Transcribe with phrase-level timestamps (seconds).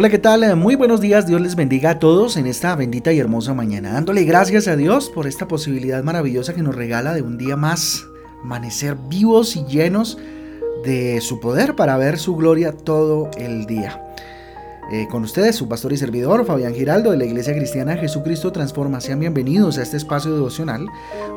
[0.00, 0.54] Hola, ¿qué tal?
[0.54, 4.22] Muy buenos días, Dios les bendiga a todos en esta bendita y hermosa mañana, dándole
[4.22, 8.06] gracias a Dios por esta posibilidad maravillosa que nos regala de un día más,
[8.44, 10.16] amanecer vivos y llenos
[10.84, 14.00] de su poder para ver su gloria todo el día.
[14.90, 19.02] Eh, con ustedes, su pastor y servidor, Fabián Giraldo, de la Iglesia Cristiana Jesucristo Transforma.
[19.02, 20.86] Sean bienvenidos a este espacio devocional,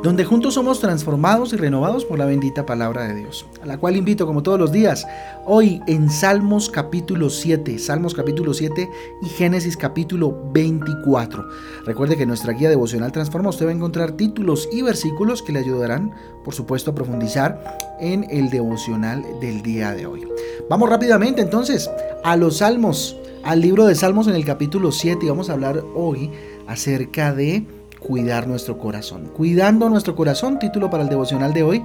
[0.02, 3.98] donde juntos somos transformados y renovados por la bendita palabra de Dios, a la cual
[3.98, 5.06] invito, como todos los días,
[5.46, 8.90] hoy en Salmos capítulo 7, Salmos capítulo 7
[9.22, 11.46] y Génesis capítulo 24.
[11.86, 15.52] Recuerde que en nuestra guía devocional Transforma usted va a encontrar títulos y versículos que
[15.52, 16.14] le ayudarán,
[16.46, 17.62] por supuesto, a profundizar
[18.00, 20.26] en el devocional del día de hoy.
[20.70, 21.92] Vamos rápidamente entonces
[22.24, 25.84] a los Salmos al libro de Salmos en el capítulo 7 y vamos a hablar
[25.96, 26.30] hoy
[26.68, 27.66] acerca de
[28.00, 29.32] cuidar nuestro corazón.
[29.36, 31.84] Cuidando nuestro corazón, título para el devocional de hoy,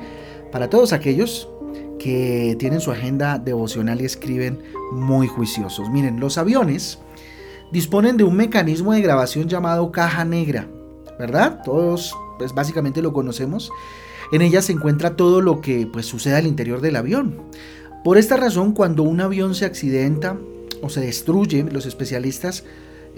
[0.52, 1.48] para todos aquellos
[1.98, 5.88] que tienen su agenda devocional y escriben muy juiciosos.
[5.90, 6.98] Miren, los aviones
[7.72, 10.68] disponen de un mecanismo de grabación llamado caja negra,
[11.18, 11.62] ¿verdad?
[11.64, 13.70] Todos pues básicamente lo conocemos.
[14.30, 17.42] En ella se encuentra todo lo que pues sucede al interior del avión.
[18.04, 20.36] Por esta razón, cuando un avión se accidenta
[20.82, 22.64] o se destruye, los especialistas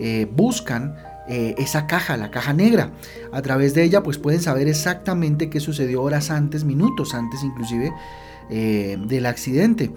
[0.01, 0.97] eh, buscan
[1.29, 2.93] eh, esa caja, la caja negra.
[3.33, 7.93] A través de ella pues pueden saber exactamente qué sucedió horas antes, minutos antes inclusive
[8.49, 9.91] eh, del accidente.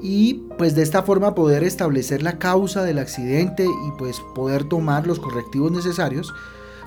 [0.00, 5.06] Y pues de esta forma poder establecer la causa del accidente y pues poder tomar
[5.06, 6.32] los correctivos necesarios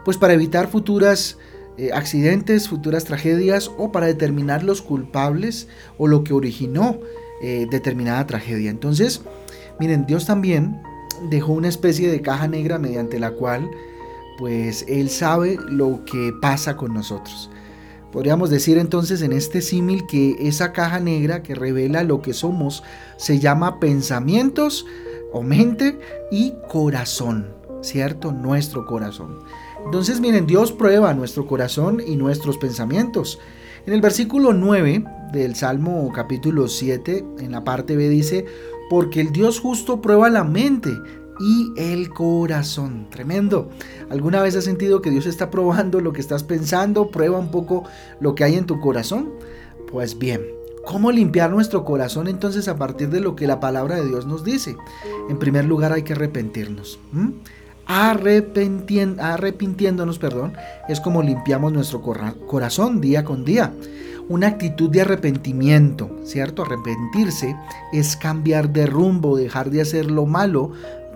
[0.03, 1.37] pues para evitar futuras
[1.93, 5.67] accidentes, futuras tragedias o para determinar los culpables
[5.99, 6.99] o lo que originó
[7.41, 8.71] determinada tragedia.
[8.71, 9.21] Entonces,
[9.79, 10.81] Miren, Dios también
[11.29, 13.69] dejó una especie de caja negra mediante la cual
[14.37, 17.49] pues Él sabe lo que pasa con nosotros.
[18.11, 22.83] Podríamos decir entonces en este símil que esa caja negra que revela lo que somos
[23.17, 24.85] se llama pensamientos
[25.33, 25.99] o mente
[26.31, 28.31] y corazón, ¿cierto?
[28.31, 29.39] Nuestro corazón.
[29.83, 33.39] Entonces miren, Dios prueba nuestro corazón y nuestros pensamientos.
[33.85, 38.45] En el versículo 9 del Salmo capítulo 7, en la parte B dice,
[38.89, 40.91] porque el Dios justo prueba la mente
[41.39, 43.07] y el corazón.
[43.09, 43.69] Tremendo.
[44.09, 47.09] ¿Alguna vez has sentido que Dios está probando lo que estás pensando?
[47.09, 47.83] Prueba un poco
[48.19, 49.31] lo que hay en tu corazón.
[49.91, 50.41] Pues bien,
[50.85, 54.43] ¿cómo limpiar nuestro corazón entonces a partir de lo que la palabra de Dios nos
[54.43, 54.75] dice?
[55.29, 56.99] En primer lugar hay que arrepentirnos.
[57.85, 60.53] arrepintiéndonos, perdón,
[60.89, 63.71] es como limpiamos nuestro corazón día con día
[64.29, 66.63] una actitud de arrepentimiento, ¿cierto?
[66.63, 67.55] Arrepentirse
[67.93, 70.71] es cambiar de rumbo, dejar de hacer lo malo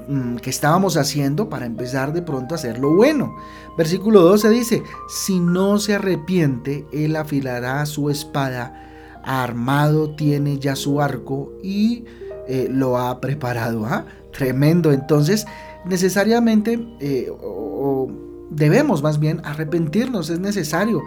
[0.07, 3.35] mm, que estábamos haciendo para empezar de pronto a hacer lo bueno.
[3.77, 11.01] Versículo 12 dice, si no se arrepiente, él afilará su espada, armado tiene ya su
[11.01, 12.05] arco y
[12.47, 13.85] eh, lo ha preparado.
[13.85, 14.05] ¿ah?
[14.31, 14.91] Tremendo.
[14.91, 15.45] Entonces,
[15.85, 18.09] necesariamente, eh, o
[18.49, 21.01] debemos más bien arrepentirnos, es necesario.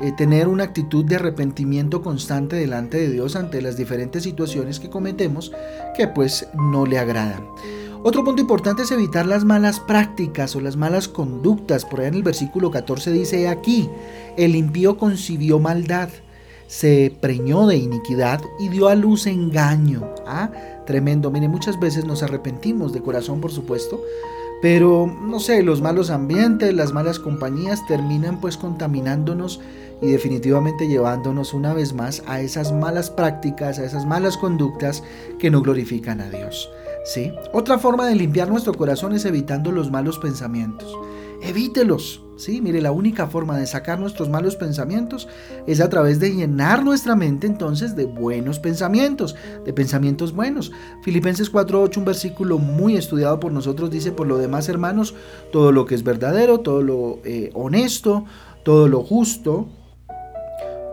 [0.00, 4.88] Eh, tener una actitud de arrepentimiento constante delante de Dios ante las diferentes situaciones que
[4.88, 5.52] cometemos
[5.94, 7.46] que pues no le agradan.
[8.02, 11.84] Otro punto importante es evitar las malas prácticas o las malas conductas.
[11.84, 13.90] Por ahí en el versículo 14 dice aquí,
[14.38, 16.08] el impío concibió maldad,
[16.66, 20.08] se preñó de iniquidad y dio a luz engaño.
[20.26, 20.50] ¿Ah?
[20.86, 21.30] Tremendo.
[21.30, 24.02] Mire, muchas veces nos arrepentimos de corazón, por supuesto,
[24.62, 29.60] pero no sé, los malos ambientes, las malas compañías terminan pues contaminándonos
[30.02, 35.02] y definitivamente llevándonos una vez más a esas malas prácticas, a esas malas conductas
[35.38, 36.70] que no glorifican a Dios.
[37.04, 37.32] ¿sí?
[37.52, 40.96] Otra forma de limpiar nuestro corazón es evitando los malos pensamientos.
[41.42, 42.22] Evítelos.
[42.40, 45.28] Sí, mire, la única forma de sacar nuestros malos pensamientos
[45.66, 49.36] es a través de llenar nuestra mente entonces de buenos pensamientos,
[49.66, 50.72] de pensamientos buenos.
[51.02, 55.14] Filipenses 4:8, un versículo muy estudiado por nosotros, dice, por lo demás hermanos,
[55.52, 58.24] todo lo que es verdadero, todo lo eh, honesto,
[58.64, 59.68] todo lo justo,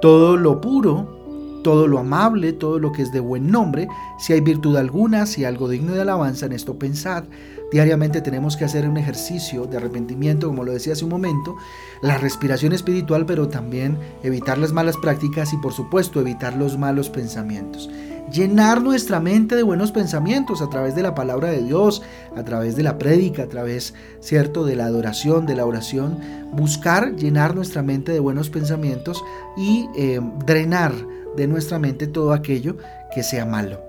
[0.02, 3.88] todo lo puro, todo lo amable, todo lo que es de buen nombre,
[4.20, 7.24] si hay virtud alguna, si hay algo digno de alabanza, en esto pensad.
[7.72, 11.56] Diariamente tenemos que hacer un ejercicio de arrepentimiento, como lo decía hace un momento,
[12.02, 17.10] la respiración espiritual, pero también evitar las malas prácticas y por supuesto evitar los malos
[17.10, 17.90] pensamientos
[18.32, 22.02] llenar nuestra mente de buenos pensamientos a través de la palabra de Dios,
[22.36, 26.20] a través de la prédica, a través, cierto, de la adoración, de la oración,
[26.52, 29.24] buscar llenar nuestra mente de buenos pensamientos
[29.56, 30.94] y eh, drenar
[31.36, 32.78] de nuestra mente todo aquello
[33.14, 33.82] que sea malo.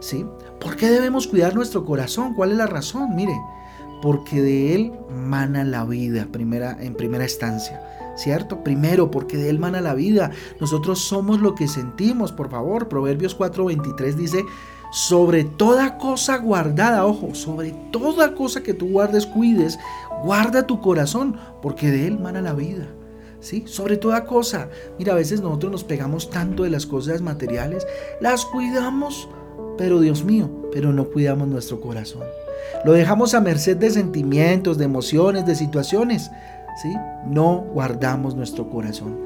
[0.00, 0.24] ¿Sí?
[0.60, 2.34] ¿Por qué debemos cuidar nuestro corazón?
[2.34, 3.14] ¿Cuál es la razón?
[3.14, 3.38] Mire,
[4.02, 7.82] porque de él mana la vida primera, en primera instancia.
[8.16, 8.64] ¿cierto?
[8.64, 10.32] Primero, porque de Él mana la vida.
[10.60, 12.88] Nosotros somos lo que sentimos, por favor.
[12.88, 14.44] Proverbios 4:23 dice,
[14.90, 19.78] sobre toda cosa guardada, ojo, sobre toda cosa que tú guardes, cuides,
[20.22, 22.86] guarda tu corazón, porque de él mana la vida.
[23.40, 23.64] ¿Sí?
[23.66, 24.70] Sobre toda cosa.
[24.98, 27.86] Mira, a veces nosotros nos pegamos tanto de las cosas materiales,
[28.20, 29.28] las cuidamos,
[29.76, 32.22] pero Dios mío, pero no cuidamos nuestro corazón.
[32.84, 36.30] Lo dejamos a merced de sentimientos, de emociones, de situaciones.
[36.76, 36.94] ¿sí?
[37.26, 39.16] No guardamos nuestro corazón.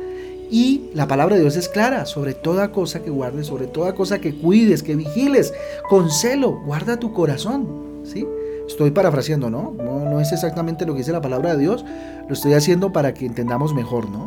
[0.50, 4.20] Y la palabra de Dios es clara, sobre toda cosa que guardes, sobre toda cosa
[4.20, 5.54] que cuides, que vigiles,
[5.88, 7.68] con celo, guarda tu corazón,
[8.02, 8.26] ¿sí?
[8.66, 9.72] Estoy parafraseando, ¿no?
[9.78, 10.10] ¿no?
[10.10, 11.84] No es exactamente lo que dice la palabra de Dios,
[12.26, 14.26] lo estoy haciendo para que entendamos mejor, ¿no?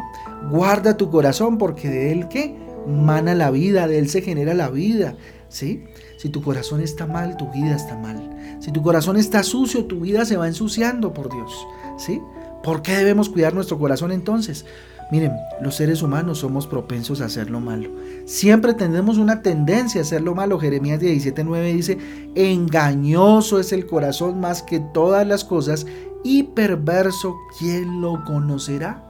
[0.50, 2.56] Guarda tu corazón porque de él, ¿qué?
[2.88, 5.16] Mana la vida, de él se genera la vida,
[5.54, 5.86] ¿sí?
[6.18, 8.58] Si tu corazón está mal, tu vida está mal.
[8.60, 11.54] Si tu corazón está sucio, tu vida se va ensuciando por Dios,
[11.98, 12.22] ¿sí?
[12.64, 14.66] ¿Por qué debemos cuidar nuestro corazón entonces?
[15.12, 17.92] Miren, los seres humanos somos propensos a hacer lo malo.
[18.26, 20.60] Siempre tenemos una tendencia a hacer lo malo.
[20.60, 21.98] Jeremías 17:9 dice,
[22.34, 25.86] engañoso es el corazón más que todas las cosas
[26.24, 29.04] y perverso, ¿quién lo conocerá?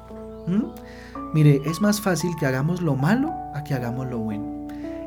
[0.47, 0.65] ¿Mm?
[1.33, 4.52] Mire, es más fácil que hagamos lo malo a que hagamos lo bueno.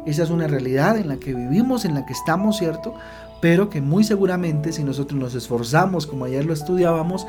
[0.06, 2.94] Esa es una realidad en la que vivimos, en la que estamos, ¿cierto?
[3.40, 7.26] Pero que muy seguramente si nosotros nos esforzamos, como ayer lo estudiábamos,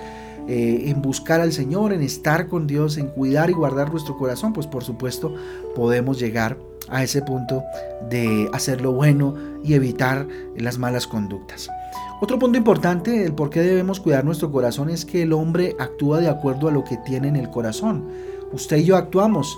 [0.48, 4.54] eh, en buscar al Señor, en estar con Dios, en cuidar y guardar nuestro corazón,
[4.54, 5.36] pues por supuesto
[5.76, 6.58] podemos llegar
[6.90, 7.64] a ese punto
[8.10, 10.26] de hacer lo bueno y evitar
[10.56, 11.70] las malas conductas.
[12.22, 16.20] Otro punto importante del por qué debemos cuidar nuestro corazón es que el hombre actúa
[16.20, 18.08] de acuerdo a lo que tiene en el corazón.
[18.54, 19.58] Usted y yo actuamos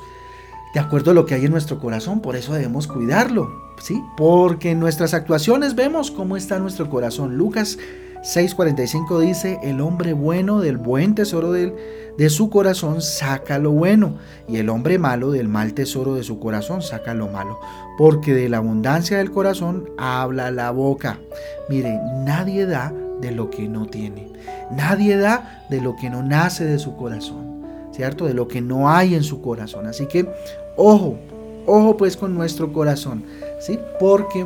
[0.73, 3.49] de acuerdo a lo que hay en nuestro corazón, por eso debemos cuidarlo,
[3.81, 4.03] ¿sí?
[4.17, 7.37] Porque en nuestras actuaciones vemos cómo está nuestro corazón.
[7.37, 7.79] Lucas
[8.21, 14.17] 6:45 dice, el hombre bueno del buen tesoro de, de su corazón saca lo bueno,
[14.47, 17.59] y el hombre malo del mal tesoro de su corazón saca lo malo,
[17.97, 21.19] porque de la abundancia del corazón habla la boca.
[21.69, 24.33] Mire, nadie da de lo que no tiene,
[24.69, 27.48] nadie da de lo que no nace de su corazón,
[27.99, 29.85] De lo que no hay en su corazón.
[29.85, 30.25] Así que,
[30.77, 31.17] ojo,
[31.65, 33.25] ojo pues con nuestro corazón,
[33.59, 33.77] ¿sí?
[33.99, 34.45] Porque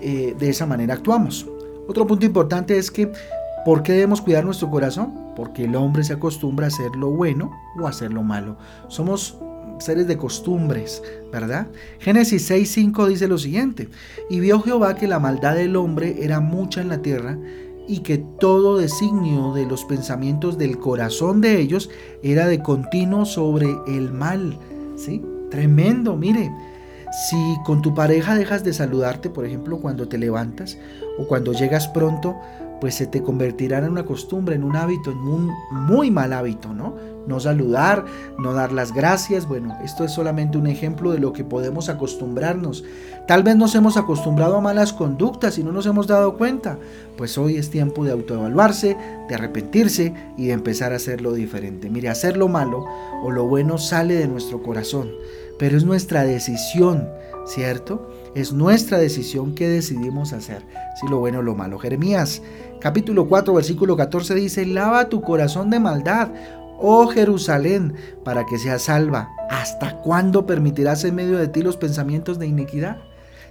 [0.00, 1.46] eh, de esa manera actuamos.
[1.86, 3.12] Otro punto importante es que,
[3.66, 5.12] ¿por qué debemos cuidar nuestro corazón?
[5.36, 8.56] Porque el hombre se acostumbra a hacer lo bueno o a hacer lo malo.
[8.88, 9.36] Somos
[9.80, 11.66] seres de costumbres, ¿verdad?
[11.98, 13.90] Génesis 6.5 dice lo siguiente,
[14.30, 17.38] y vio Jehová que la maldad del hombre era mucha en la tierra,
[17.88, 21.90] y que todo designio de los pensamientos del corazón de ellos
[22.22, 24.58] era de continuo sobre el mal,
[24.96, 25.24] ¿sí?
[25.50, 26.52] Tremendo, mire,
[27.10, 30.76] si con tu pareja dejas de saludarte, por ejemplo, cuando te levantas
[31.18, 32.36] o cuando llegas pronto,
[32.80, 36.72] pues se te convertirá en una costumbre, en un hábito, en un muy mal hábito,
[36.72, 36.94] ¿no?
[37.26, 38.04] No saludar,
[38.38, 39.46] no dar las gracias.
[39.46, 42.84] Bueno, esto es solamente un ejemplo de lo que podemos acostumbrarnos.
[43.26, 46.78] Tal vez nos hemos acostumbrado a malas conductas y no nos hemos dado cuenta.
[47.16, 48.96] Pues hoy es tiempo de autoevaluarse,
[49.28, 51.90] de arrepentirse y de empezar a hacerlo diferente.
[51.90, 52.86] Mire, hacer lo malo
[53.22, 55.10] o lo bueno sale de nuestro corazón
[55.58, 57.08] pero es nuestra decisión,
[57.46, 58.10] ¿cierto?
[58.34, 60.62] Es nuestra decisión que decidimos hacer,
[61.00, 61.78] si lo bueno o lo malo.
[61.78, 62.42] Jeremías
[62.80, 66.28] capítulo 4 versículo 14 dice, lava tu corazón de maldad,
[66.78, 67.94] oh Jerusalén,
[68.24, 69.30] para que seas salva.
[69.50, 72.98] ¿Hasta cuándo permitirás en medio de ti los pensamientos de iniquidad?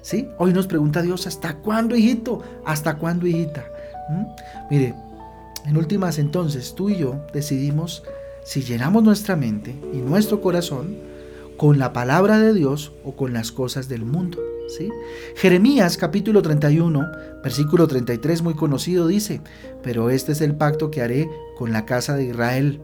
[0.02, 0.30] ¿Sí?
[0.38, 2.42] Hoy nos pregunta Dios, ¿hasta cuándo, hijito?
[2.66, 3.66] ¿Hasta cuándo, hijita?
[4.10, 4.24] ¿Mm?
[4.70, 4.96] Mire,
[5.66, 8.04] en últimas entonces, tú y yo decidimos
[8.46, 11.07] si llenamos nuestra mente y nuestro corazón
[11.58, 14.40] con la palabra de Dios o con las cosas del mundo.
[14.70, 14.90] ¿sí?
[15.36, 17.06] Jeremías capítulo 31,
[17.44, 19.42] versículo 33 muy conocido dice,
[19.82, 22.82] pero este es el pacto que haré con la casa de Israel.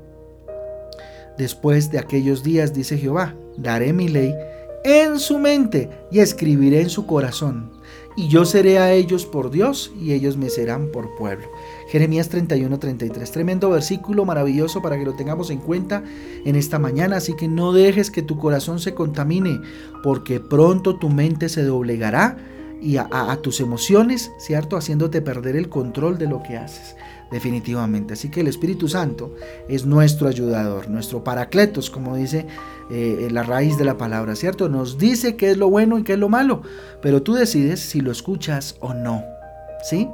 [1.38, 4.36] Después de aquellos días, dice Jehová, daré mi ley
[4.84, 7.72] en su mente y escribiré en su corazón
[8.16, 11.48] y yo seré a ellos por Dios y ellos me serán por pueblo.
[11.88, 13.32] Jeremías 31, 33.
[13.32, 16.04] Tremendo versículo maravilloso para que lo tengamos en cuenta
[16.46, 17.18] en esta mañana.
[17.18, 19.60] Así que no dejes que tu corazón se contamine,
[20.04, 22.38] porque pronto tu mente se doblegará
[22.82, 24.76] y a, a, tus emociones, ¿cierto?
[24.76, 26.96] Haciéndote perder el control de lo que haces.
[27.32, 28.14] Definitivamente.
[28.14, 29.34] Así que el Espíritu Santo
[29.68, 32.46] es nuestro ayudador, nuestro paracletos, como dice
[32.92, 34.70] eh, la raíz de la palabra, ¿cierto?
[34.70, 36.62] Nos dice qué es lo bueno y qué es lo malo,
[37.02, 39.24] pero tú decides si lo escuchas o no,
[39.84, 40.10] ¿sí?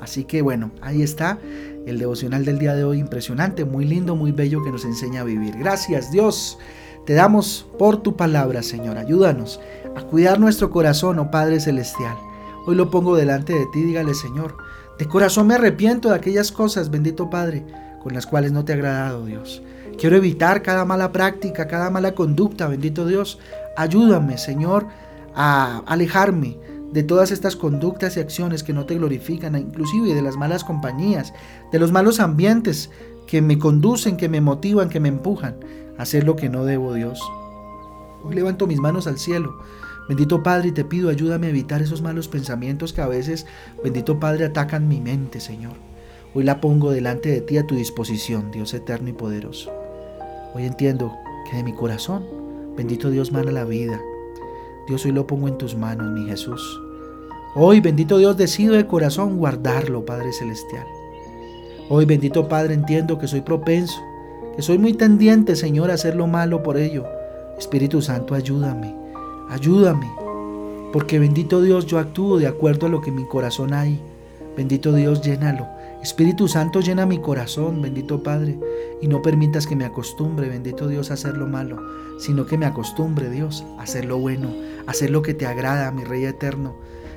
[0.00, 1.38] Así que bueno, ahí está
[1.86, 5.24] el devocional del día de hoy, impresionante, muy lindo, muy bello que nos enseña a
[5.24, 5.56] vivir.
[5.58, 6.58] Gracias Dios,
[7.04, 8.98] te damos por tu palabra, Señor.
[8.98, 9.60] Ayúdanos
[9.96, 12.16] a cuidar nuestro corazón, oh Padre Celestial.
[12.66, 14.56] Hoy lo pongo delante de ti, dígale Señor,
[15.00, 17.64] de corazón me arrepiento de aquellas cosas, bendito Padre,
[18.02, 19.62] con las cuales no te ha agradado Dios.
[19.98, 23.38] Quiero evitar cada mala práctica, cada mala conducta, bendito Dios.
[23.78, 24.88] Ayúdame, Señor,
[25.34, 26.58] a alejarme
[26.92, 31.32] de todas estas conductas y acciones que no te glorifican, inclusive de las malas compañías,
[31.72, 32.90] de los malos ambientes
[33.26, 35.56] que me conducen, que me motivan, que me empujan
[35.96, 37.22] a hacer lo que no debo, Dios.
[38.22, 39.62] Hoy levanto mis manos al cielo.
[40.10, 43.46] Bendito Padre, te pido ayúdame a evitar esos malos pensamientos que a veces,
[43.84, 45.74] bendito Padre, atacan mi mente, Señor.
[46.34, 49.70] Hoy la pongo delante de ti a tu disposición, Dios eterno y poderoso.
[50.52, 51.12] Hoy entiendo
[51.48, 52.24] que de mi corazón,
[52.76, 54.00] bendito Dios, mana la vida.
[54.88, 56.60] Dios, hoy lo pongo en tus manos, mi Jesús.
[57.54, 60.88] Hoy, bendito Dios, decido de corazón guardarlo, Padre Celestial.
[61.88, 64.02] Hoy, bendito Padre, entiendo que soy propenso,
[64.56, 67.06] que soy muy tendiente, Señor, a hacer lo malo por ello.
[67.56, 68.99] Espíritu Santo, ayúdame,
[69.50, 70.10] ayúdame,
[70.92, 74.00] porque bendito Dios, yo actúo de acuerdo a lo que mi corazón hay.
[74.56, 75.66] Bendito Dios, llénalo.
[76.02, 78.58] Espíritu Santo, llena mi corazón, bendito Padre,
[79.02, 81.78] y no permitas que me acostumbre, bendito Dios, a hacer lo malo,
[82.18, 84.48] sino que me acostumbre, Dios, a hacer lo bueno,
[84.86, 86.74] a hacer lo que te agrada, mi Rey eterno.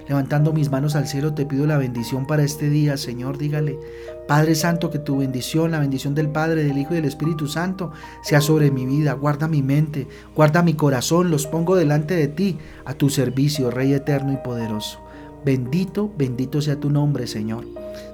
[0.08, 3.38] Levantando mis manos al cielo, te pido la bendición para este día, Señor.
[3.38, 3.80] Dígale,
[4.28, 7.92] Padre Santo, que tu bendición, la bendición del Padre, del Hijo y del Espíritu Santo,
[8.22, 9.14] sea sobre mi vida.
[9.14, 13.94] Guarda mi mente, guarda mi corazón, los pongo delante de ti, a tu servicio, Rey
[13.94, 15.00] eterno y poderoso.
[15.46, 17.66] Bendito, bendito sea tu nombre, Señor.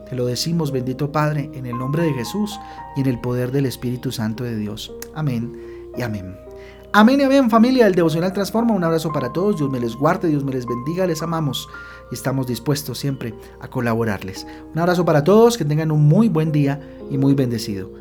[0.09, 2.59] Te lo decimos, bendito Padre, en el nombre de Jesús
[2.95, 4.91] y en el poder del Espíritu Santo de Dios.
[5.13, 5.55] Amén
[5.95, 6.48] y amén.
[6.91, 8.73] Amén y amén familia del Devocional Transforma.
[8.73, 9.57] Un abrazo para todos.
[9.57, 11.05] Dios me les guarde, Dios me les bendiga.
[11.05, 11.69] Les amamos
[12.11, 14.47] y estamos dispuestos siempre a colaborarles.
[14.73, 15.55] Un abrazo para todos.
[15.55, 16.81] Que tengan un muy buen día
[17.11, 17.91] y muy bendecido.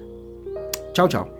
[0.94, 1.37] Chao, chao.